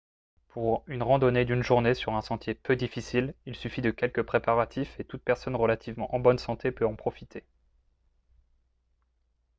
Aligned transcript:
pour 0.47 0.83
une 0.87 1.03
randonnée 1.03 1.45
d'une 1.45 1.61
journée 1.61 1.93
sur 1.93 2.15
un 2.15 2.23
sentier 2.23 2.55
peu 2.55 2.75
difficile 2.75 3.35
il 3.45 3.55
suffit 3.55 3.83
de 3.83 3.91
quelques 3.91 4.23
préparatifs 4.23 4.99
et 4.99 5.03
toute 5.03 5.21
personne 5.21 5.55
relativement 5.55 6.15
en 6.15 6.19
bonne 6.19 6.39
santé 6.39 6.71
peut 6.71 6.87
en 6.87 6.95
profiter 6.95 7.43